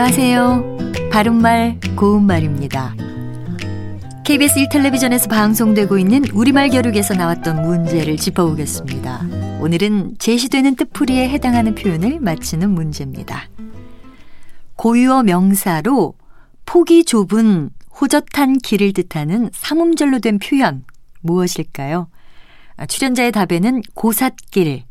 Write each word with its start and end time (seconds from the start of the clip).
안녕하세요. 0.00 1.10
바른말 1.10 1.80
고운말입니다. 1.96 2.94
KBS 4.24 4.60
1텔레비전에서 4.60 5.28
방송되고 5.28 5.98
있는 5.98 6.24
우리말 6.32 6.68
겨루기에서 6.68 7.14
나왔던 7.14 7.62
문제를 7.62 8.16
짚어보겠습니다. 8.16 9.58
오늘은 9.60 10.14
제시되는 10.20 10.76
뜻풀이에 10.76 11.28
해당하는 11.28 11.74
표현을 11.74 12.20
맞히는 12.20 12.70
문제입니다. 12.70 13.48
고유어 14.76 15.24
명사로 15.24 16.14
폭이 16.64 17.04
좁은 17.04 17.70
호젓한 18.00 18.58
길을 18.58 18.92
뜻하는 18.92 19.50
삼음절로 19.52 20.20
된 20.20 20.38
표현 20.38 20.84
무엇일까요? 21.22 22.06
아, 22.76 22.86
출연자의 22.86 23.32
답에는 23.32 23.82
고삿길, 23.94 24.84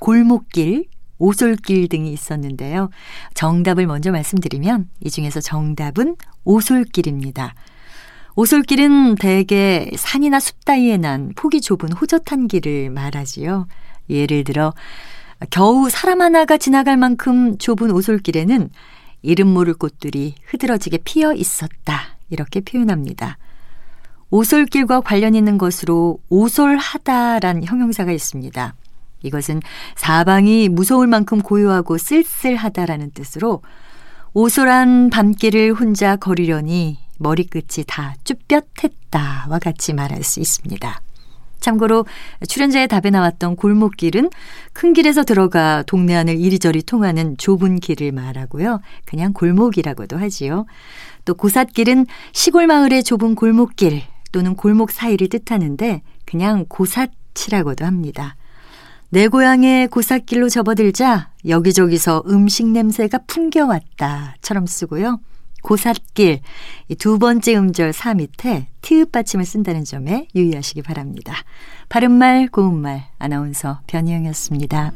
골목길, 0.00 0.86
오솔길 1.18 1.88
등이 1.88 2.12
있었는데요. 2.12 2.90
정답을 3.34 3.86
먼저 3.86 4.10
말씀드리면 4.10 4.88
이 5.00 5.10
중에서 5.10 5.40
정답은 5.40 6.16
오솔길입니다. 6.44 7.54
오솔길은 8.36 9.14
대개 9.16 9.90
산이나 9.94 10.40
숲 10.40 10.64
따위에 10.64 10.96
난 10.96 11.32
폭이 11.36 11.60
좁은 11.60 11.92
호젓한 11.92 12.48
길을 12.48 12.90
말하지요. 12.90 13.68
예를 14.10 14.44
들어 14.44 14.74
겨우 15.50 15.88
사람 15.88 16.20
하나가 16.20 16.56
지나갈 16.56 16.96
만큼 16.96 17.58
좁은 17.58 17.90
오솔길에는 17.90 18.70
이름 19.22 19.48
모를 19.48 19.74
꽃들이 19.74 20.34
흐드러지게 20.46 20.98
피어 21.04 21.32
있었다. 21.32 22.16
이렇게 22.28 22.60
표현합니다. 22.60 23.38
오솔길과 24.30 25.02
관련 25.02 25.34
있는 25.34 25.58
것으로 25.58 26.18
오솔하다란 26.28 27.64
형용사가 27.64 28.10
있습니다. 28.10 28.74
이것은 29.24 29.60
사방이 29.96 30.68
무서울 30.68 31.08
만큼 31.08 31.40
고요하고 31.40 31.98
쓸쓸하다라는 31.98 33.10
뜻으로 33.12 33.62
오솔한 34.34 35.10
밤길을 35.10 35.72
혼자 35.74 36.16
걸으려니 36.16 36.98
머리끝이 37.18 37.84
다 37.86 38.14
쭈뼛했다와 38.24 39.58
같이 39.60 39.92
말할 39.92 40.22
수 40.22 40.40
있습니다. 40.40 41.00
참고로 41.60 42.04
출연자의 42.46 42.88
답에 42.88 43.08
나왔던 43.08 43.56
골목길은 43.56 44.28
큰 44.74 44.92
길에서 44.92 45.22
들어가 45.22 45.82
동네 45.86 46.14
안을 46.14 46.38
이리저리 46.38 46.82
통하는 46.82 47.38
좁은 47.38 47.80
길을 47.80 48.12
말하고요. 48.12 48.80
그냥 49.06 49.32
골목이라고도 49.32 50.18
하지요. 50.18 50.66
또 51.24 51.34
고삿길은 51.34 52.06
시골 52.32 52.66
마을의 52.66 53.02
좁은 53.02 53.34
골목길 53.34 54.02
또는 54.30 54.56
골목 54.56 54.90
사이를 54.90 55.28
뜻하는데 55.28 56.02
그냥 56.26 56.66
고삿이라고도 56.68 57.86
합니다. 57.86 58.36
내 59.14 59.28
고향의 59.28 59.86
고삿길로 59.90 60.48
접어들자 60.48 61.30
여기저기서 61.46 62.24
음식 62.26 62.66
냄새가 62.66 63.18
풍겨왔다처럼 63.28 64.66
쓰고요. 64.66 65.20
고삿길 65.62 66.40
두 66.98 67.20
번째 67.20 67.54
음절 67.54 67.92
사 67.92 68.12
밑에 68.14 68.66
티읕 68.82 69.12
받침을 69.12 69.44
쓴다는 69.44 69.84
점에 69.84 70.26
유의하시기 70.34 70.82
바랍니다. 70.82 71.32
바른말 71.88 72.48
고운말 72.48 73.04
아나운서 73.20 73.82
변희영이었습니다. 73.86 74.90